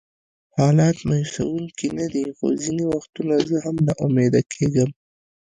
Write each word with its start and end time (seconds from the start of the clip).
حالات 0.57 0.97
مایوسونکي 1.07 1.87
نه 1.99 2.05
دي، 2.13 2.25
خو 2.37 2.45
ځینې 2.63 2.83
وختونه 2.93 3.35
زه 3.49 3.57
هم 3.65 3.75
ناامیده 3.87 4.41
کېږم. 4.53 4.89